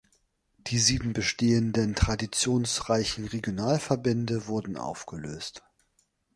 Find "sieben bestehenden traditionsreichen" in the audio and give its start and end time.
0.79-3.25